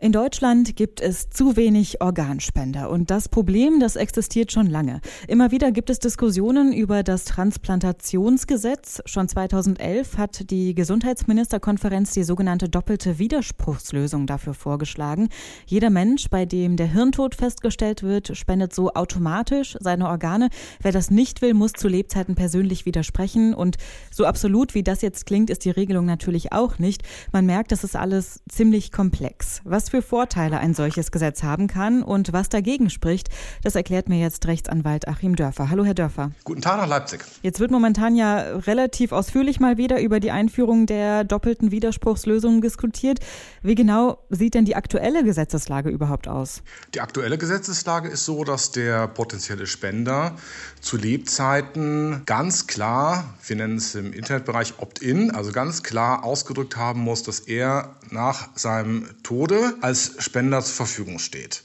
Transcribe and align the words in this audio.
In 0.00 0.12
Deutschland 0.12 0.76
gibt 0.76 1.00
es 1.00 1.28
zu 1.28 1.56
wenig 1.56 2.00
Organspender 2.00 2.88
und 2.88 3.10
das 3.10 3.28
Problem, 3.28 3.80
das 3.80 3.96
existiert 3.96 4.52
schon 4.52 4.68
lange. 4.68 5.00
Immer 5.26 5.50
wieder 5.50 5.72
gibt 5.72 5.90
es 5.90 5.98
Diskussionen 5.98 6.72
über 6.72 7.02
das 7.02 7.24
Transplantationsgesetz. 7.24 9.02
Schon 9.06 9.26
2011 9.26 10.16
hat 10.16 10.52
die 10.52 10.76
Gesundheitsministerkonferenz 10.76 12.12
die 12.12 12.22
sogenannte 12.22 12.68
doppelte 12.68 13.18
Widerspruchslösung 13.18 14.28
dafür 14.28 14.54
vorgeschlagen. 14.54 15.30
Jeder 15.66 15.90
Mensch, 15.90 16.30
bei 16.30 16.46
dem 16.46 16.76
der 16.76 16.92
Hirntod 16.92 17.34
festgestellt 17.34 18.04
wird, 18.04 18.36
spendet 18.36 18.72
so 18.72 18.92
automatisch 18.92 19.76
seine 19.80 20.06
Organe. 20.06 20.50
Wer 20.80 20.92
das 20.92 21.10
nicht 21.10 21.42
will, 21.42 21.54
muss 21.54 21.72
zu 21.72 21.88
Lebzeiten 21.88 22.36
persönlich 22.36 22.86
widersprechen 22.86 23.52
und 23.52 23.78
so 24.12 24.26
absolut 24.26 24.76
wie 24.76 24.84
das 24.84 25.02
jetzt 25.02 25.26
klingt, 25.26 25.50
ist 25.50 25.64
die 25.64 25.70
Regelung 25.70 26.06
natürlich 26.06 26.52
auch 26.52 26.78
nicht. 26.78 27.02
Man 27.32 27.46
merkt, 27.46 27.72
das 27.72 27.82
ist 27.82 27.96
alles 27.96 28.44
ziemlich 28.48 28.92
komplex. 28.92 29.60
Was 29.64 29.87
für 29.88 30.02
Vorteile 30.02 30.58
ein 30.58 30.74
solches 30.74 31.10
Gesetz 31.10 31.42
haben 31.42 31.66
kann 31.66 32.02
und 32.02 32.32
was 32.32 32.48
dagegen 32.48 32.90
spricht, 32.90 33.28
das 33.62 33.74
erklärt 33.74 34.08
mir 34.08 34.18
jetzt 34.18 34.46
Rechtsanwalt 34.46 35.08
Achim 35.08 35.36
Dörfer. 35.36 35.70
Hallo, 35.70 35.84
Herr 35.84 35.94
Dörfer. 35.94 36.32
Guten 36.44 36.60
Tag 36.60 36.78
nach 36.78 36.86
Leipzig. 36.86 37.24
Jetzt 37.42 37.60
wird 37.60 37.70
momentan 37.70 38.16
ja 38.16 38.38
relativ 38.38 39.12
ausführlich 39.12 39.60
mal 39.60 39.76
wieder 39.76 40.00
über 40.00 40.20
die 40.20 40.30
Einführung 40.30 40.86
der 40.86 41.24
doppelten 41.24 41.70
Widerspruchslösung 41.70 42.60
diskutiert. 42.60 43.20
Wie 43.62 43.74
genau 43.74 44.18
sieht 44.30 44.54
denn 44.54 44.64
die 44.64 44.76
aktuelle 44.76 45.24
Gesetzeslage 45.24 45.90
überhaupt 45.90 46.28
aus? 46.28 46.62
Die 46.94 47.00
aktuelle 47.00 47.38
Gesetzeslage 47.38 48.08
ist 48.08 48.24
so, 48.24 48.44
dass 48.44 48.70
der 48.70 49.08
potenzielle 49.08 49.66
Spender 49.66 50.36
zu 50.80 50.96
Lebzeiten 50.96 52.22
ganz 52.26 52.66
klar, 52.66 53.34
wir 53.46 53.56
nennen 53.56 53.76
es 53.76 53.94
im 53.94 54.12
Internetbereich 54.12 54.74
Opt-in, 54.78 55.30
also 55.30 55.52
ganz 55.52 55.82
klar 55.82 56.24
ausgedrückt 56.24 56.76
haben 56.76 57.00
muss, 57.00 57.22
dass 57.22 57.40
er 57.40 57.96
nach 58.10 58.48
seinem 58.54 59.08
Tode 59.22 59.74
als 59.80 60.16
Spender 60.18 60.62
zur 60.62 60.74
Verfügung 60.74 61.18
steht. 61.18 61.62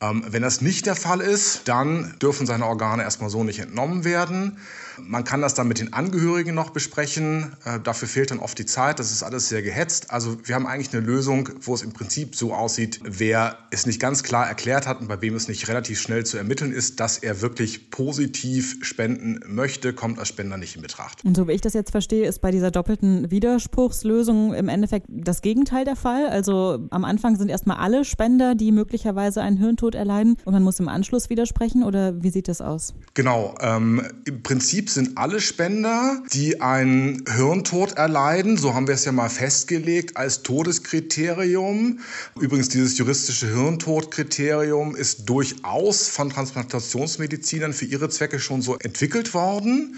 Ähm, 0.00 0.24
wenn 0.28 0.42
das 0.42 0.60
nicht 0.60 0.84
der 0.84 0.94
Fall 0.94 1.20
ist, 1.20 1.68
dann 1.68 2.14
dürfen 2.20 2.46
seine 2.46 2.66
Organe 2.66 3.02
erstmal 3.02 3.30
so 3.30 3.44
nicht 3.44 3.60
entnommen 3.60 4.04
werden. 4.04 4.58
Man 4.98 5.24
kann 5.24 5.40
das 5.40 5.54
dann 5.54 5.68
mit 5.68 5.78
den 5.78 5.92
Angehörigen 5.92 6.54
noch 6.54 6.70
besprechen. 6.70 7.52
Äh, 7.64 7.80
dafür 7.80 8.08
fehlt 8.08 8.30
dann 8.30 8.38
oft 8.38 8.58
die 8.58 8.66
Zeit. 8.66 8.98
Das 8.98 9.10
ist 9.10 9.22
alles 9.22 9.48
sehr 9.48 9.62
gehetzt. 9.62 10.10
Also 10.10 10.36
wir 10.44 10.54
haben 10.54 10.66
eigentlich 10.66 10.94
eine 10.94 11.04
Lösung, 11.04 11.48
wo 11.60 11.74
es 11.74 11.82
im 11.82 11.92
Prinzip 11.92 12.36
so 12.36 12.54
aussieht, 12.54 13.00
wer 13.04 13.58
es 13.70 13.86
nicht 13.86 14.00
ganz 14.00 14.22
klar 14.22 14.46
erklärt 14.46 14.86
hat 14.86 15.00
und 15.00 15.08
bei 15.08 15.20
wem 15.22 15.34
es 15.34 15.48
nicht 15.48 15.68
relativ 15.68 16.00
schnell 16.00 16.24
zu 16.24 16.36
ermitteln 16.36 16.72
ist, 16.72 17.00
dass 17.00 17.18
er 17.18 17.40
wirklich 17.40 17.90
positiv 17.90 18.78
spenden 18.82 19.40
möchte, 19.46 19.94
kommt 19.94 20.18
als 20.18 20.28
Spender 20.28 20.56
nicht 20.58 20.76
in 20.76 20.82
Betracht. 20.82 21.24
Und 21.24 21.36
so 21.36 21.48
wie 21.48 21.52
ich 21.52 21.60
das 21.60 21.72
jetzt 21.72 21.90
verstehe, 21.90 22.26
ist 22.26 22.40
bei 22.40 22.50
dieser 22.50 22.70
doppelten 22.70 23.30
Widerspruchslösung 23.30 24.54
im 24.54 24.68
Endeffekt 24.68 25.06
das 25.08 25.40
Gegenteil 25.40 25.84
der 25.84 25.96
Fall. 25.96 26.28
Also 26.28 26.86
am 26.90 27.04
Anfang 27.04 27.36
sind 27.36 27.48
erstmal 27.48 27.78
alle 27.78 28.04
Spender, 28.04 28.54
die 28.54 28.72
möglicherweise 28.72 29.40
einen 29.42 29.56
Hirntod 29.56 29.85
erleiden 29.94 30.36
und 30.44 30.52
man 30.52 30.62
muss 30.62 30.80
im 30.80 30.88
Anschluss 30.88 31.30
widersprechen 31.30 31.82
oder 31.82 32.22
wie 32.22 32.30
sieht 32.30 32.48
das 32.48 32.60
aus? 32.60 32.94
Genau. 33.14 33.54
Ähm, 33.60 34.02
Im 34.24 34.42
Prinzip 34.42 34.90
sind 34.90 35.16
alle 35.16 35.40
Spender, 35.40 36.22
die 36.32 36.60
einen 36.60 37.24
Hirntod 37.34 37.92
erleiden, 37.92 38.56
so 38.56 38.74
haben 38.74 38.86
wir 38.86 38.94
es 38.94 39.04
ja 39.04 39.12
mal 39.12 39.28
festgelegt, 39.28 40.16
als 40.16 40.42
Todeskriterium. 40.42 42.00
Übrigens, 42.38 42.68
dieses 42.68 42.98
juristische 42.98 43.48
Hirntodkriterium 43.48 44.96
ist 44.96 45.28
durchaus 45.28 46.08
von 46.08 46.30
Transplantationsmedizinern 46.30 47.72
für 47.72 47.86
ihre 47.86 48.08
Zwecke 48.08 48.38
schon 48.38 48.62
so 48.62 48.76
entwickelt 48.76 49.34
worden. 49.34 49.96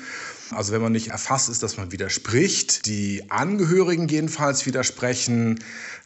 Also 0.51 0.73
wenn 0.73 0.83
man 0.83 0.93
nicht 0.93 1.09
erfasst 1.09 1.49
ist, 1.49 1.63
dass 1.63 1.77
man 1.77 1.93
widerspricht, 1.93 2.87
die 2.87 3.31
Angehörigen 3.31 4.09
jedenfalls 4.09 4.67
widersprechen, 4.67 5.59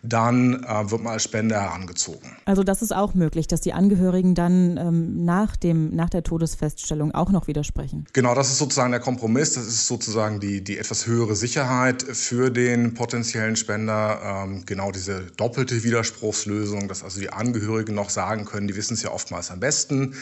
dann 0.03 0.65
äh, 0.65 0.91
wird 0.91 1.03
man 1.03 1.13
als 1.13 1.23
Spender 1.23 1.61
herangezogen. 1.61 2.37
Also 2.45 2.65
das 2.65 2.83
ist 2.83 2.95
auch 2.95 3.15
möglich, 3.15 3.47
dass 3.47 3.61
die 3.61 3.73
Angehörigen 3.73 4.35
dann 4.35 4.77
ähm, 4.77 5.25
nach, 5.25 5.55
dem, 5.55 5.95
nach 5.95 6.11
der 6.11 6.25
Todesfeststellung 6.25 7.13
auch 7.13 7.31
noch 7.31 7.47
widersprechen. 7.47 8.07
Genau, 8.13 8.35
das 8.35 8.51
ist 8.51 8.59
sozusagen 8.59 8.91
der 8.91 9.01
Kompromiss. 9.01 9.55
Das 9.55 9.67
ist 9.67 9.87
sozusagen 9.87 10.41
die, 10.41 10.63
die 10.65 10.79
etwas 10.79 11.07
höhere 11.07 11.37
Sicherheit 11.37 12.03
für 12.03 12.51
den 12.51 12.95
potenziellen 12.95 13.55
Spender. 13.55 14.45
Ähm, 14.45 14.67
genau 14.67 14.91
diese 14.91 15.23
doppelte 15.37 15.85
Widerspruchslösung, 15.85 16.89
dass 16.89 17.05
also 17.05 17.21
die 17.21 17.31
Angehörigen 17.31 17.95
noch 17.95 18.11
sagen 18.11 18.45
können, 18.45 18.67
die 18.67 18.75
wissen 18.75 18.95
es 18.95 19.03
ja 19.03 19.13
oftmals 19.13 19.53
am 19.53 19.61
besten. 19.61 20.15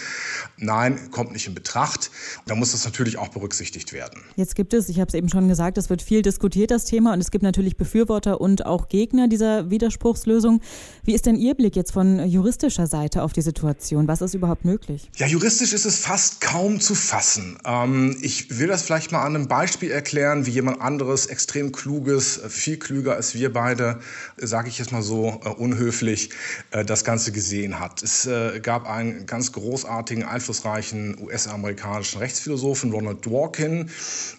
Nein, 0.58 1.10
kommt 1.10 1.32
nicht 1.32 1.46
in 1.46 1.54
Betracht. 1.54 2.10
Da 2.46 2.54
muss 2.54 2.72
das 2.72 2.84
natürlich 2.84 3.16
auch 3.16 3.28
berücksichtigt 3.28 3.94
werden. 3.94 4.09
Jetzt 4.36 4.54
gibt 4.54 4.72
es, 4.74 4.88
ich 4.88 5.00
habe 5.00 5.08
es 5.08 5.14
eben 5.14 5.28
schon 5.28 5.48
gesagt, 5.48 5.78
es 5.78 5.90
wird 5.90 6.02
viel 6.02 6.22
diskutiert, 6.22 6.70
das 6.70 6.84
Thema. 6.84 7.12
Und 7.12 7.20
es 7.20 7.30
gibt 7.30 7.42
natürlich 7.42 7.76
Befürworter 7.76 8.40
und 8.40 8.66
auch 8.66 8.88
Gegner 8.88 9.28
dieser 9.28 9.70
Widerspruchslösung. 9.70 10.60
Wie 11.04 11.14
ist 11.14 11.26
denn 11.26 11.36
Ihr 11.36 11.54
Blick 11.54 11.76
jetzt 11.76 11.92
von 11.92 12.26
juristischer 12.26 12.86
Seite 12.86 13.22
auf 13.22 13.32
die 13.32 13.42
Situation? 13.42 14.08
Was 14.08 14.20
ist 14.20 14.34
überhaupt 14.34 14.64
möglich? 14.64 15.10
Ja, 15.16 15.26
juristisch 15.26 15.72
ist 15.72 15.84
es 15.84 15.98
fast 15.98 16.40
kaum 16.40 16.80
zu 16.80 16.94
fassen. 16.94 17.58
Ähm, 17.64 18.16
ich 18.22 18.58
will 18.58 18.68
das 18.68 18.82
vielleicht 18.82 19.12
mal 19.12 19.22
an 19.22 19.36
einem 19.36 19.48
Beispiel 19.48 19.90
erklären, 19.90 20.46
wie 20.46 20.50
jemand 20.50 20.80
anderes, 20.80 21.26
extrem 21.26 21.72
kluges, 21.72 22.40
viel 22.48 22.78
klüger 22.78 23.16
als 23.16 23.34
wir 23.34 23.52
beide, 23.52 24.00
sage 24.36 24.68
ich 24.68 24.78
jetzt 24.78 24.92
mal 24.92 25.02
so 25.02 25.40
äh, 25.44 25.48
unhöflich, 25.48 26.30
äh, 26.70 26.84
das 26.84 27.04
Ganze 27.04 27.32
gesehen 27.32 27.78
hat. 27.78 28.02
Es 28.02 28.26
äh, 28.26 28.60
gab 28.60 28.88
einen 28.88 29.26
ganz 29.26 29.52
großartigen, 29.52 30.24
einflussreichen 30.24 31.18
US-amerikanischen 31.20 32.18
Rechtsphilosophen, 32.18 32.92
Ronald 32.92 33.24
Dworkin, 33.26 33.90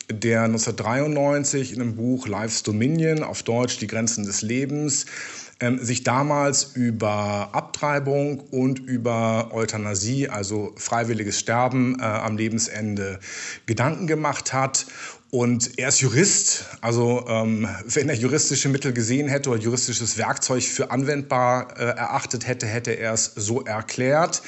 der 0.10 0.44
1993 0.44 1.74
in 1.74 1.82
einem 1.82 1.96
Buch 1.96 2.28
Life's 2.28 2.64
Dominion, 2.64 3.24
auf 3.24 3.44
Deutsch 3.44 3.78
Die 3.78 3.88
Grenzen 3.88 4.26
des 4.26 4.42
Lebens, 4.42 5.06
ähm, 5.60 5.80
sich 5.80 6.04
damals 6.04 6.76
über 6.76 7.50
Abtreibung 7.54 8.40
und 8.40 8.80
über 8.80 9.52
Euthanasie, 9.54 10.28
also 10.28 10.74
freiwilliges 10.76 11.40
Sterben 11.40 12.00
äh, 12.00 12.04
am 12.04 12.36
Lebensende, 12.38 13.20
Gedanken 13.66 14.08
gemacht 14.08 14.54
hat 14.54 14.86
und 15.32 15.80
er 15.80 15.88
ist 15.88 16.02
Jurist, 16.02 16.66
also 16.82 17.26
ähm, 17.30 17.66
wenn 17.86 18.10
er 18.10 18.16
juristische 18.16 18.68
Mittel 18.68 18.92
gesehen 18.92 19.30
hätte 19.30 19.50
oder 19.50 19.62
juristisches 19.62 20.18
Werkzeug 20.18 20.62
für 20.64 20.92
anwendbar 20.92 21.80
äh, 21.80 21.84
erachtet 21.84 22.46
hätte, 22.46 22.68
hätte 22.68 22.92
er 22.92 23.14
es 23.14 23.32
so 23.38 23.62
erklärt. 23.62 24.42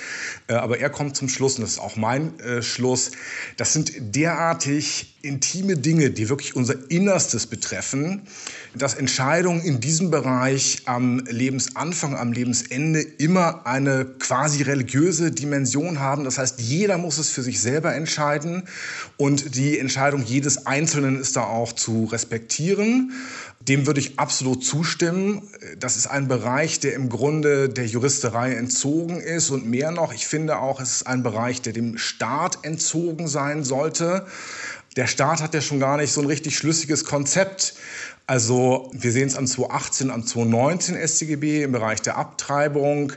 Äh, 0.47 0.55
aber 0.55 0.79
er 0.79 0.89
kommt 0.89 1.15
zum 1.15 1.29
Schluss, 1.29 1.55
und 1.55 1.61
das 1.61 1.71
ist 1.71 1.79
auch 1.79 1.95
mein 1.95 2.37
äh, 2.41 2.61
Schluss, 2.61 3.11
das 3.55 3.71
sind 3.71 3.93
derartig 3.97 5.15
intime 5.21 5.77
Dinge, 5.77 6.09
die 6.09 6.27
wirklich 6.27 6.53
unser 6.57 6.75
Innerstes 6.91 7.47
betreffen, 7.47 8.23
dass 8.75 8.93
Entscheidungen 8.93 9.61
in 9.61 9.79
diesem 9.79 10.11
Bereich 10.11 10.81
am 10.83 11.19
Lebensanfang, 11.19 12.17
am 12.17 12.33
Lebensende 12.33 12.99
immer 12.99 13.65
eine 13.65 14.03
quasi 14.19 14.63
religiöse 14.63 15.31
Dimension 15.31 16.01
haben. 16.01 16.25
Das 16.25 16.39
heißt, 16.39 16.59
jeder 16.59 16.97
muss 16.97 17.19
es 17.19 17.29
für 17.29 17.41
sich 17.41 17.61
selber 17.61 17.95
entscheiden 17.95 18.63
und 19.15 19.55
die 19.55 19.79
Entscheidung 19.79 20.25
jedes 20.25 20.65
Einzelnen 20.65 20.72
ist 20.79 21.35
da 21.35 21.43
auch 21.43 21.73
zu 21.73 22.05
respektieren. 22.05 23.11
Dem 23.59 23.85
würde 23.87 24.01
ich 24.01 24.19
absolut 24.19 24.65
zustimmen. 24.65 25.49
Das 25.79 25.95
ist 25.95 26.07
ein 26.07 26.27
Bereich, 26.27 26.79
der 26.79 26.93
im 26.95 27.09
Grunde 27.09 27.69
der 27.69 27.85
Juristerei 27.85 28.55
entzogen 28.55 29.21
ist 29.21 29.51
und 29.51 29.65
mehr 29.65 29.91
noch, 29.91 30.13
ich 30.13 30.27
finde 30.27 30.57
auch, 30.57 30.81
es 30.81 30.97
ist 30.97 31.07
ein 31.07 31.23
Bereich, 31.23 31.61
der 31.61 31.73
dem 31.73 31.97
Staat 31.97 32.59
entzogen 32.63 33.27
sein 33.27 33.63
sollte. 33.63 34.25
Der 34.95 35.07
Staat 35.07 35.41
hat 35.41 35.53
ja 35.53 35.61
schon 35.61 35.79
gar 35.79 35.97
nicht 35.97 36.11
so 36.11 36.21
ein 36.21 36.27
richtig 36.27 36.57
schlüssiges 36.57 37.05
Konzept 37.05 37.75
also 38.25 38.89
wir 38.93 39.11
sehen 39.11 39.27
es 39.27 39.35
am 39.35 39.45
2018, 39.45 40.09
am 40.09 40.25
2019 40.25 40.95
StGB 40.95 41.63
im 41.63 41.73
Bereich 41.73 42.01
der 42.01 42.17
Abtreibung. 42.17 43.11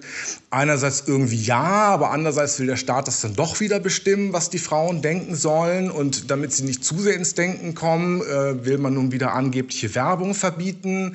Einerseits 0.50 1.04
irgendwie 1.06 1.40
ja, 1.40 1.62
aber 1.62 2.10
andererseits 2.10 2.58
will 2.58 2.66
der 2.66 2.76
Staat 2.76 3.06
das 3.06 3.20
dann 3.20 3.36
doch 3.36 3.60
wieder 3.60 3.78
bestimmen, 3.78 4.32
was 4.32 4.50
die 4.50 4.58
Frauen 4.58 5.02
denken 5.02 5.36
sollen. 5.36 5.92
Und 5.92 6.28
damit 6.32 6.52
sie 6.52 6.64
nicht 6.64 6.84
zu 6.84 6.98
sehr 6.98 7.14
ins 7.14 7.34
Denken 7.34 7.76
kommen, 7.76 8.20
äh, 8.20 8.64
will 8.64 8.78
man 8.78 8.94
nun 8.94 9.12
wieder 9.12 9.32
angebliche 9.32 9.94
Werbung 9.94 10.34
verbieten. 10.34 11.12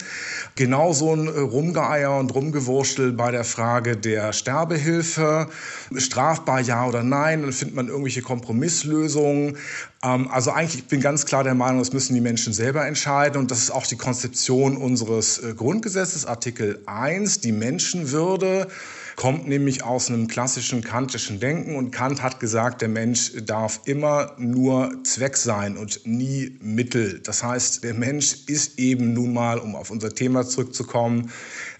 Genauso 0.56 1.14
ein 1.14 1.28
Rumgeeier 1.28 2.18
und 2.18 2.34
Rumgewurstel 2.34 3.12
bei 3.12 3.31
der 3.31 3.44
Frage 3.44 3.98
der 3.98 4.31
Sterbehilfe. 4.31 5.50
Strafbar 5.98 6.62
ja 6.62 6.86
oder 6.86 7.04
nein, 7.04 7.42
dann 7.42 7.52
findet 7.52 7.75
man 7.75 7.90
irgendwelche 7.90 8.22
Kompromisslösungen. 8.22 9.57
Ähm, 10.03 10.30
also 10.30 10.51
eigentlich, 10.51 10.81
ich 10.81 10.88
bin 10.88 11.01
ganz 11.01 11.25
klar 11.25 11.44
der 11.44 11.56
Meinung, 11.56 11.80
das 11.80 11.94
müssen 11.94 12.13
die 12.13 12.21
Menschen 12.21 12.53
selber 12.53 12.86
entscheiden. 12.86 13.38
Und 13.39 13.51
das 13.51 13.59
ist 13.59 13.71
auch 13.71 13.86
die 13.86 13.98
Konzeption 13.98 14.77
unseres 14.77 15.39
äh, 15.39 15.53
Grundgesetzes, 15.53 16.25
Artikel 16.25 16.80
1, 16.86 17.42
die 17.42 17.51
Menschenwürde 17.51 18.68
kommt 19.16 19.48
nämlich 19.48 19.84
aus 19.84 20.10
einem 20.10 20.28
klassischen 20.28 20.84
kantischen 20.84 21.40
Denken 21.40 21.75
und 21.75 21.92
Kant 21.92 22.22
hat 22.22 22.40
gesagt, 22.40 22.81
der 22.81 22.90
Mensch 22.90 23.31
darf 23.46 23.81
immer 23.86 24.34
nur 24.38 25.04
Zweck 25.04 25.38
sein 25.38 25.78
und 25.78 26.06
nie 26.06 26.58
Mittel. 26.62 27.19
Das 27.19 27.44
heißt, 27.44 27.84
der 27.84 27.94
Mensch 27.94 28.46
ist 28.48 28.80
eben 28.80 29.13
nun 29.13 29.34
mal, 29.34 29.60
um 29.60 29.75
auf 29.75 29.92
unser 29.92 30.13
Thema 30.13 30.46
zurückzukommen, 30.46 31.31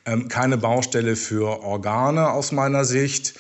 ähm, 0.06 0.30
keine 0.30 0.58
Baustelle 0.58 1.16
für 1.16 1.62
Organe 1.64 2.32
aus 2.32 2.52
meiner 2.52 2.86
Sicht, 2.86 3.36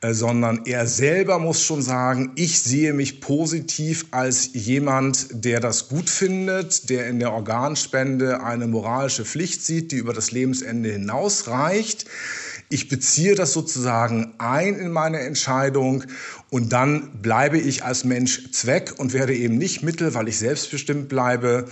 äh, 0.00 0.14
sondern 0.14 0.62
er 0.64 0.86
selber 0.86 1.38
muss 1.38 1.62
schon 1.62 1.82
sagen, 1.82 2.32
ich 2.36 2.60
sehe 2.60 2.94
mich 2.94 3.20
positiv 3.20 4.06
als 4.12 4.50
jemand, 4.54 5.28
der 5.30 5.60
das 5.60 5.88
gut 5.88 6.08
findet, 6.08 6.88
der 6.88 7.08
in 7.08 7.18
der 7.18 7.32
Organspende 7.32 8.42
eine 8.42 8.66
moralische 8.66 9.26
Pflicht 9.26 9.62
sieht, 9.62 9.92
die 9.92 9.96
über 9.96 10.14
das 10.14 10.30
Lebensende 10.30 10.90
hinausreicht. 10.90 12.06
Ich 12.68 12.88
beziehe 12.88 13.35
das 13.38 13.52
sozusagen 13.52 14.34
ein 14.38 14.74
in 14.74 14.90
meine 14.90 15.20
Entscheidung 15.20 16.04
und 16.50 16.72
dann 16.72 17.22
bleibe 17.22 17.58
ich 17.58 17.84
als 17.84 18.04
Mensch 18.04 18.50
Zweck 18.52 18.94
und 18.98 19.12
werde 19.12 19.34
eben 19.34 19.58
nicht 19.58 19.82
Mittel, 19.82 20.14
weil 20.14 20.28
ich 20.28 20.38
selbstbestimmt 20.38 21.08
bleibe, 21.08 21.66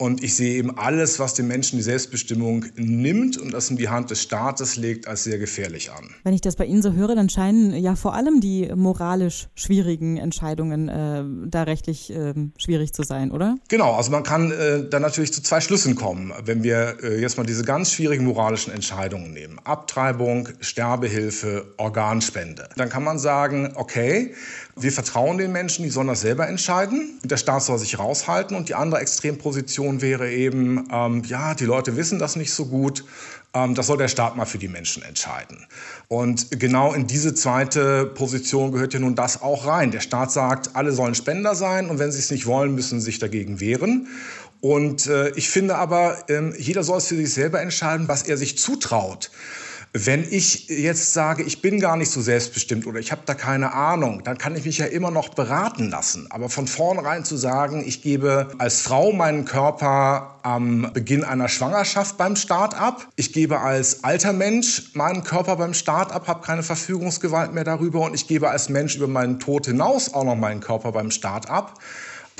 und 0.00 0.24
ich 0.24 0.34
sehe 0.34 0.54
eben 0.54 0.78
alles, 0.78 1.18
was 1.18 1.34
den 1.34 1.46
Menschen 1.46 1.76
die 1.76 1.82
Selbstbestimmung 1.82 2.64
nimmt 2.74 3.36
und 3.36 3.52
das 3.52 3.68
in 3.68 3.76
die 3.76 3.90
Hand 3.90 4.10
des 4.10 4.22
Staates 4.22 4.76
legt, 4.76 5.06
als 5.06 5.24
sehr 5.24 5.38
gefährlich 5.38 5.92
an. 5.92 6.08
Wenn 6.24 6.32
ich 6.32 6.40
das 6.40 6.56
bei 6.56 6.64
Ihnen 6.64 6.80
so 6.80 6.94
höre, 6.94 7.14
dann 7.14 7.28
scheinen 7.28 7.74
ja 7.74 7.94
vor 7.96 8.14
allem 8.14 8.40
die 8.40 8.70
moralisch 8.74 9.48
schwierigen 9.54 10.16
Entscheidungen 10.16 10.88
äh, 10.88 11.22
da 11.50 11.64
rechtlich 11.64 12.10
äh, 12.14 12.32
schwierig 12.56 12.94
zu 12.94 13.02
sein, 13.02 13.30
oder? 13.30 13.58
Genau, 13.68 13.92
also 13.92 14.10
man 14.10 14.22
kann 14.22 14.50
äh, 14.52 14.88
dann 14.88 15.02
natürlich 15.02 15.34
zu 15.34 15.42
zwei 15.42 15.60
Schlüssen 15.60 15.96
kommen, 15.96 16.32
wenn 16.46 16.62
wir 16.62 16.96
äh, 17.02 17.20
jetzt 17.20 17.36
mal 17.36 17.44
diese 17.44 17.64
ganz 17.64 17.92
schwierigen 17.92 18.24
moralischen 18.24 18.72
Entscheidungen 18.72 19.34
nehmen. 19.34 19.58
Abtreibung, 19.64 20.48
Sterbehilfe, 20.60 21.74
Organspende. 21.76 22.70
Dann 22.76 22.88
kann 22.88 23.04
man 23.04 23.18
sagen, 23.18 23.72
okay, 23.74 24.32
wir 24.76 24.92
vertrauen 24.92 25.36
den 25.36 25.52
Menschen, 25.52 25.82
die 25.82 25.90
sollen 25.90 26.06
das 26.06 26.22
selber 26.22 26.48
entscheiden. 26.48 27.18
Der 27.22 27.36
Staat 27.36 27.64
soll 27.64 27.78
sich 27.78 27.98
raushalten 27.98 28.56
und 28.56 28.70
die 28.70 28.74
andere 28.74 29.02
Extremposition 29.02 29.89
Position 29.90 30.00
wäre 30.00 30.30
eben, 30.30 30.88
ähm, 30.92 31.22
ja, 31.26 31.54
die 31.54 31.64
Leute 31.64 31.96
wissen 31.96 32.18
das 32.18 32.36
nicht 32.36 32.52
so 32.52 32.66
gut, 32.66 33.04
ähm, 33.54 33.74
das 33.74 33.86
soll 33.86 33.98
der 33.98 34.08
Staat 34.08 34.36
mal 34.36 34.44
für 34.44 34.58
die 34.58 34.68
Menschen 34.68 35.02
entscheiden. 35.02 35.66
Und 36.08 36.60
genau 36.60 36.92
in 36.92 37.06
diese 37.06 37.34
zweite 37.34 38.06
Position 38.06 38.72
gehört 38.72 38.94
ja 38.94 39.00
nun 39.00 39.14
das 39.14 39.42
auch 39.42 39.66
rein. 39.66 39.90
Der 39.90 40.00
Staat 40.00 40.30
sagt, 40.30 40.76
alle 40.76 40.92
sollen 40.92 41.14
Spender 41.14 41.54
sein 41.54 41.90
und 41.90 41.98
wenn 41.98 42.12
sie 42.12 42.18
es 42.18 42.30
nicht 42.30 42.46
wollen, 42.46 42.74
müssen 42.74 43.00
sie 43.00 43.06
sich 43.06 43.18
dagegen 43.18 43.60
wehren. 43.60 44.06
Und 44.60 45.06
äh, 45.06 45.30
ich 45.30 45.48
finde 45.48 45.76
aber, 45.76 46.28
äh, 46.28 46.52
jeder 46.58 46.82
soll 46.82 46.98
es 46.98 47.06
für 47.06 47.16
sich 47.16 47.32
selber 47.32 47.60
entscheiden, 47.60 48.08
was 48.08 48.22
er 48.22 48.36
sich 48.36 48.58
zutraut. 48.58 49.30
Wenn 49.92 50.24
ich 50.30 50.68
jetzt 50.68 51.14
sage, 51.14 51.42
ich 51.42 51.62
bin 51.62 51.80
gar 51.80 51.96
nicht 51.96 52.12
so 52.12 52.20
selbstbestimmt 52.20 52.86
oder 52.86 53.00
ich 53.00 53.10
habe 53.10 53.22
da 53.26 53.34
keine 53.34 53.72
Ahnung, 53.72 54.22
dann 54.22 54.38
kann 54.38 54.54
ich 54.54 54.64
mich 54.64 54.78
ja 54.78 54.86
immer 54.86 55.10
noch 55.10 55.30
beraten 55.30 55.90
lassen. 55.90 56.28
Aber 56.30 56.48
von 56.48 56.68
vornherein 56.68 57.24
zu 57.24 57.36
sagen, 57.36 57.82
ich 57.84 58.00
gebe 58.00 58.50
als 58.58 58.82
Frau 58.82 59.10
meinen 59.10 59.46
Körper 59.46 60.38
am 60.42 60.92
Beginn 60.92 61.24
einer 61.24 61.48
Schwangerschaft 61.48 62.16
beim 62.18 62.36
Start 62.36 62.80
ab, 62.80 63.08
ich 63.16 63.32
gebe 63.32 63.58
als 63.58 64.04
alter 64.04 64.32
Mensch 64.32 64.94
meinen 64.94 65.24
Körper 65.24 65.56
beim 65.56 65.74
Start 65.74 66.12
ab, 66.12 66.28
habe 66.28 66.46
keine 66.46 66.62
Verfügungsgewalt 66.62 67.52
mehr 67.52 67.64
darüber 67.64 68.02
und 68.02 68.14
ich 68.14 68.28
gebe 68.28 68.48
als 68.48 68.68
Mensch 68.68 68.94
über 68.94 69.08
meinen 69.08 69.40
Tod 69.40 69.66
hinaus 69.66 70.14
auch 70.14 70.24
noch 70.24 70.36
meinen 70.36 70.60
Körper 70.60 70.92
beim 70.92 71.10
Start 71.10 71.50
ab 71.50 71.80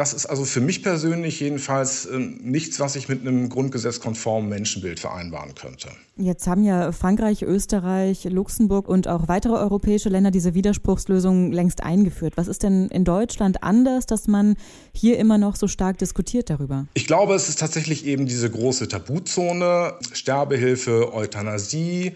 das 0.01 0.15
ist 0.15 0.25
also 0.25 0.47
für 0.47 0.63
mich 0.63 0.83
persönlich 0.83 1.41
jedenfalls 1.41 2.07
ähm, 2.07 2.41
nichts, 2.43 2.81
was 2.81 2.97
ich 2.97 3.11
mit 3.11 3.21
einem 3.21 3.51
grundgesetzkonformen 3.51 4.49
Menschenbild 4.49 4.99
vereinbaren 4.99 5.55
könnte. 5.55 5.91
Jetzt 6.17 6.47
haben 6.47 6.65
ja 6.65 6.91
Frankreich, 6.93 7.43
Österreich, 7.43 8.25
Luxemburg 8.25 8.89
und 8.89 9.09
auch 9.09 9.29
weitere 9.29 9.53
europäische 9.53 10.09
Länder 10.09 10.31
diese 10.31 10.55
Widerspruchslösung 10.55 11.53
längst 11.53 11.83
eingeführt. 11.83 12.39
Was 12.39 12.49
ist 12.49 12.63
denn 12.63 12.89
in 12.89 13.05
Deutschland 13.05 13.63
anders, 13.63 14.07
dass 14.07 14.27
man 14.27 14.57
hier 14.95 15.19
immer 15.19 15.37
noch 15.37 15.55
so 15.55 15.69
stark 15.69 15.99
diskutiert 15.99 16.49
darüber? 16.49 16.87
Ich 16.95 17.07
glaube, 17.07 17.35
es 17.35 17.51
ist 17.51 17.59
tatsächlich 17.59 18.07
eben 18.07 18.25
diese 18.25 18.49
große 18.49 18.89
Tabuzone, 18.89 19.93
Sterbehilfe, 20.13 21.13
Euthanasie. 21.13 22.15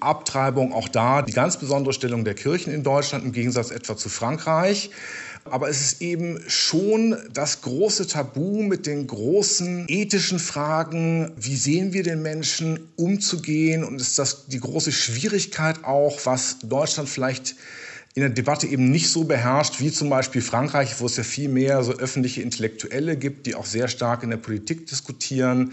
Abtreibung, 0.00 0.72
auch 0.72 0.88
da 0.88 1.22
die 1.22 1.32
ganz 1.32 1.56
besondere 1.58 1.92
Stellung 1.92 2.24
der 2.24 2.34
Kirchen 2.34 2.72
in 2.72 2.82
Deutschland 2.82 3.24
im 3.24 3.32
Gegensatz 3.32 3.70
etwa 3.70 3.96
zu 3.96 4.08
Frankreich. 4.08 4.90
Aber 5.44 5.68
es 5.68 5.80
ist 5.80 6.02
eben 6.02 6.38
schon 6.48 7.16
das 7.32 7.62
große 7.62 8.06
Tabu 8.06 8.62
mit 8.62 8.86
den 8.86 9.06
großen 9.06 9.86
ethischen 9.88 10.38
Fragen, 10.38 11.32
wie 11.36 11.56
sehen 11.56 11.92
wir 11.92 12.02
den 12.02 12.20
Menschen 12.20 12.90
umzugehen 12.96 13.82
und 13.82 14.00
ist 14.00 14.18
das 14.18 14.46
die 14.46 14.60
große 14.60 14.92
Schwierigkeit 14.92 15.84
auch, 15.84 16.20
was 16.24 16.58
Deutschland 16.62 17.08
vielleicht 17.08 17.56
in 18.14 18.22
der 18.22 18.30
Debatte 18.30 18.66
eben 18.66 18.90
nicht 18.90 19.08
so 19.08 19.24
beherrscht 19.24 19.80
wie 19.80 19.90
zum 19.90 20.10
Beispiel 20.10 20.42
Frankreich, 20.42 21.00
wo 21.00 21.06
es 21.06 21.16
ja 21.16 21.22
viel 21.22 21.48
mehr 21.48 21.82
so 21.84 21.92
öffentliche 21.92 22.42
Intellektuelle 22.42 23.16
gibt, 23.16 23.46
die 23.46 23.54
auch 23.54 23.66
sehr 23.66 23.88
stark 23.88 24.22
in 24.22 24.30
der 24.30 24.36
Politik 24.36 24.86
diskutieren 24.88 25.72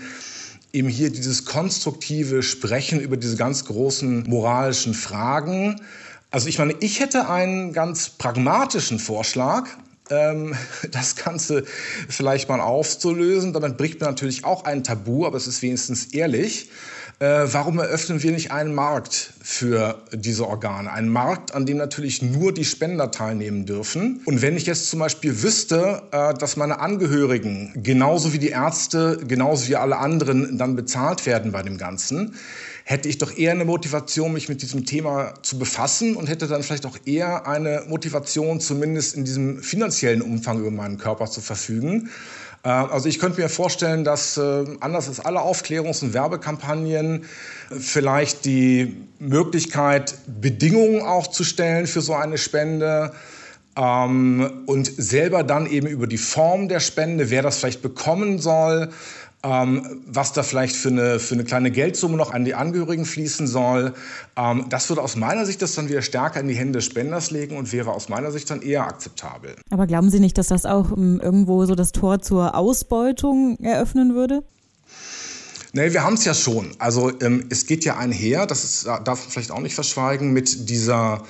eben 0.74 0.90
hier 0.90 1.10
dieses 1.10 1.46
konstruktive 1.46 2.44
Sprechen 2.44 3.00
über 3.00 3.18
diese 3.18 3.38
ganz 3.38 3.66
großen 3.66 4.24
moralischen 4.28 4.94
Fragen. 4.94 5.82
Also 6.30 6.48
ich 6.50 6.60
meine, 6.60 6.76
ich 6.80 7.00
hätte 7.00 7.30
einen 7.30 7.74
ganz 7.74 8.10
pragmatischen 8.10 9.00
Vorschlag, 9.00 9.68
ähm, 10.10 10.56
das 10.92 11.16
Ganze 11.16 11.64
vielleicht 12.10 12.50
mal 12.50 12.60
aufzulösen. 12.60 13.54
Damit 13.54 13.78
bricht 13.78 14.00
man 14.02 14.10
natürlich 14.10 14.46
auch 14.46 14.66
ein 14.66 14.84
Tabu, 14.84 15.26
aber 15.26 15.38
es 15.38 15.48
ist 15.48 15.62
wenigstens 15.62 16.08
ehrlich. 16.14 16.70
Äh, 17.20 17.48
warum 17.52 17.80
eröffnen 17.80 18.22
wir 18.22 18.32
nicht 18.32 18.52
einen 18.52 18.76
Markt 18.76 19.34
für 19.42 20.04
diese 20.14 20.48
Organe? 20.48 20.92
Einen 20.92 21.10
Markt, 21.10 21.56
an 21.56 21.66
dem 21.66 21.78
natürlich 21.78 22.22
nur 22.22 22.54
die 22.54 22.64
Spender 22.64 23.10
teilnehmen 23.10 23.66
dürfen. 23.66 24.22
Und 24.26 24.44
wenn 24.44 24.56
ich 24.56 24.68
jetzt 24.68 24.92
zum 24.92 25.00
Beispiel 25.00 25.42
wüsste, 25.42 26.04
äh, 26.12 26.36
dass 26.36 26.58
meine 26.58 26.80
Angehörigen 26.80 27.74
genauso 27.82 28.34
wie 28.34 28.38
die 28.38 28.50
Ärzte, 28.50 29.18
genauso 29.28 29.68
wie 29.68 29.76
alle 29.76 29.98
anderen 29.98 30.60
dann 30.60 30.76
bezahlt 30.76 31.26
werden 31.26 31.52
bei 31.52 31.64
dem 31.64 31.80
Ganzen, 31.80 32.36
hätte 32.84 33.10
ich 33.10 33.18
doch 33.18 33.36
eher 33.36 33.52
eine 33.52 33.66
Motivation, 33.66 34.32
mich 34.32 34.48
mit 34.48 34.62
diesem 34.62 34.86
Thema 34.86 35.34
zu 35.42 35.58
befassen 35.58 36.16
und 36.16 36.30
hätte 36.30 36.48
dann 36.48 36.62
vielleicht 36.62 36.86
auch 36.86 37.00
eher 37.06 37.48
eine 37.48 37.84
Motivation, 37.88 38.60
zumindest 38.60 39.16
in 39.16 39.26
diesem 39.26 39.64
finanziellen 39.64 40.22
Umfang 40.22 40.60
über 40.60 40.70
meinen 40.70 41.00
Körper 41.00 41.26
zu 41.26 41.42
verfügen. 41.42 42.12
Äh, 42.64 42.70
also 42.70 43.10
ich 43.10 43.20
könnte 43.20 43.42
mir 43.42 43.50
vorstellen, 43.50 44.04
dass 44.04 44.38
äh, 44.38 44.66
anders 44.80 45.08
als 45.08 45.20
alle 45.20 45.40
Aufklärungs- 45.40 46.04
und 46.04 46.14
Werbekampagnen 46.14 47.26
vielleicht 47.72 48.46
die 48.46 48.98
Möglichkeit, 49.20 50.16
Bedingungen 50.28 51.02
auch 51.02 51.28
zu 51.28 51.44
stellen 51.44 51.88
für 51.88 52.02
so 52.02 52.14
eine 52.14 52.38
Spende 52.38 53.14
ähm, 53.78 54.64
und 54.66 54.92
selber 54.98 55.44
dann 55.44 55.68
eben 55.68 55.88
über 55.88 56.08
die 56.08 56.18
Form 56.18 56.68
der 56.68 56.80
Spende, 56.80 57.30
wer 57.30 57.42
das 57.42 57.60
vielleicht 57.60 57.82
bekommen 57.82 58.40
soll, 58.40 58.90
ähm, 59.44 60.02
was 60.08 60.34
da 60.34 60.44
vielleicht 60.44 60.76
für 60.76 60.90
eine, 60.90 61.20
für 61.20 61.36
eine 61.36 61.44
kleine 61.44 61.72
Geldsumme 61.72 62.18
noch 62.18 62.32
an 62.34 62.44
die 62.44 62.56
Angehörigen 62.56 63.06
fließen 63.06 63.48
soll. 63.48 63.94
Ähm, 64.36 64.66
das 64.70 64.90
würde 64.90 65.02
aus 65.02 65.16
meiner 65.16 65.46
Sicht 65.46 65.62
das 65.62 65.76
dann 65.76 65.90
wieder 65.90 66.02
stärker 66.02 66.40
in 66.40 66.48
die 66.48 66.56
Hände 66.56 66.80
des 66.80 66.86
Spenders 66.86 67.32
legen 67.32 67.56
und 67.58 67.72
wäre 67.72 67.92
aus 67.92 68.10
meiner 68.10 68.32
Sicht 68.32 68.50
dann 68.50 68.62
eher 68.62 68.86
akzeptabel. 68.88 69.56
Aber 69.70 69.86
glauben 69.86 70.10
Sie 70.10 70.20
nicht, 70.20 70.38
dass 70.38 70.48
das 70.48 70.66
auch 70.66 70.92
ähm, 70.92 71.20
irgendwo 71.22 71.66
so 71.66 71.76
das 71.76 71.92
Tor 71.92 72.20
zur 72.20 72.56
Ausbeutung 72.56 73.58
eröffnen 73.60 74.16
würde? 74.16 74.44
Nee, 75.74 75.94
wir 75.94 76.04
haben 76.04 76.16
es 76.16 76.26
ja 76.26 76.34
schon. 76.34 76.72
Also 76.80 77.12
ähm, 77.22 77.46
es 77.50 77.68
geht 77.68 77.86
ja 77.86 77.98
einher, 77.98 78.48
das 78.48 78.64
ist, 78.64 78.86
darf 78.86 79.06
man 79.06 79.30
vielleicht 79.30 79.52
auch 79.52 79.60
nicht 79.60 79.76
verschweigen, 79.76 80.34
mit 80.34 80.70
dieser 80.70 81.22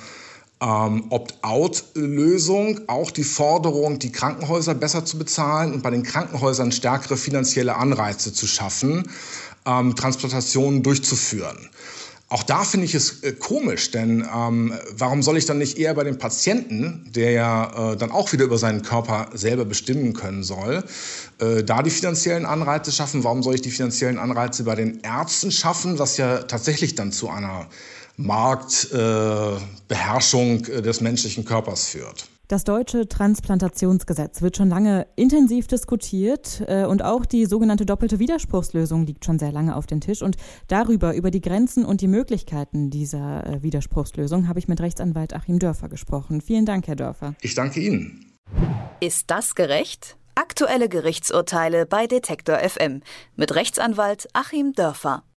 ähm, 0.60 1.04
Opt-out-Lösung, 1.10 2.80
auch 2.88 3.10
die 3.10 3.24
Forderung, 3.24 3.98
die 3.98 4.12
Krankenhäuser 4.12 4.74
besser 4.74 5.04
zu 5.04 5.18
bezahlen 5.18 5.72
und 5.72 5.82
bei 5.82 5.90
den 5.90 6.02
Krankenhäusern 6.02 6.72
stärkere 6.72 7.16
finanzielle 7.16 7.76
Anreize 7.76 8.32
zu 8.32 8.46
schaffen, 8.46 9.10
ähm, 9.66 9.94
Transplantationen 9.94 10.82
durchzuführen. 10.82 11.70
Auch 12.30 12.42
da 12.42 12.64
finde 12.64 12.84
ich 12.84 12.94
es 12.94 13.22
äh, 13.22 13.32
komisch, 13.32 13.90
denn 13.90 14.26
ähm, 14.34 14.74
warum 14.92 15.22
soll 15.22 15.38
ich 15.38 15.46
dann 15.46 15.58
nicht 15.58 15.78
eher 15.78 15.94
bei 15.94 16.04
dem 16.04 16.18
Patienten, 16.18 17.10
der 17.14 17.30
ja 17.30 17.92
äh, 17.92 17.96
dann 17.96 18.10
auch 18.10 18.32
wieder 18.32 18.44
über 18.44 18.58
seinen 18.58 18.82
Körper 18.82 19.30
selber 19.32 19.64
bestimmen 19.64 20.12
können 20.12 20.42
soll, 20.42 20.84
äh, 21.40 21.64
da 21.64 21.82
die 21.82 21.90
finanziellen 21.90 22.44
Anreize 22.44 22.92
schaffen? 22.92 23.24
Warum 23.24 23.42
soll 23.42 23.54
ich 23.54 23.62
die 23.62 23.70
finanziellen 23.70 24.18
Anreize 24.18 24.64
bei 24.64 24.74
den 24.74 25.00
Ärzten 25.00 25.50
schaffen, 25.50 25.98
was 25.98 26.18
ja 26.18 26.42
tatsächlich 26.42 26.94
dann 26.94 27.12
zu 27.12 27.30
einer 27.30 27.66
Marktbeherrschung 28.18 30.66
äh, 30.66 30.82
des 30.82 31.00
menschlichen 31.00 31.44
Körpers 31.44 31.86
führt. 31.86 32.26
Das 32.48 32.64
deutsche 32.64 33.06
Transplantationsgesetz 33.06 34.40
wird 34.40 34.56
schon 34.56 34.70
lange 34.70 35.06
intensiv 35.16 35.66
diskutiert 35.66 36.62
äh, 36.66 36.86
und 36.86 37.04
auch 37.04 37.26
die 37.26 37.44
sogenannte 37.44 37.84
doppelte 37.84 38.18
Widerspruchslösung 38.18 39.04
liegt 39.04 39.26
schon 39.26 39.38
sehr 39.38 39.52
lange 39.52 39.76
auf 39.76 39.86
dem 39.86 40.00
Tisch. 40.00 40.22
Und 40.22 40.38
darüber, 40.66 41.14
über 41.14 41.30
die 41.30 41.42
Grenzen 41.42 41.84
und 41.84 42.00
die 42.00 42.08
Möglichkeiten 42.08 42.88
dieser 42.88 43.46
äh, 43.46 43.62
Widerspruchslösung, 43.62 44.48
habe 44.48 44.60
ich 44.60 44.66
mit 44.66 44.80
Rechtsanwalt 44.80 45.34
Achim 45.34 45.58
Dörfer 45.58 45.90
gesprochen. 45.90 46.40
Vielen 46.40 46.64
Dank, 46.64 46.88
Herr 46.88 46.96
Dörfer. 46.96 47.34
Ich 47.42 47.54
danke 47.54 47.80
Ihnen. 47.80 48.32
Ist 49.00 49.30
das 49.30 49.54
gerecht? 49.54 50.16
Aktuelle 50.34 50.88
Gerichtsurteile 50.88 51.84
bei 51.84 52.06
Detektor 52.06 52.60
FM 52.60 53.02
mit 53.36 53.54
Rechtsanwalt 53.54 54.26
Achim 54.32 54.72
Dörfer. 54.72 55.22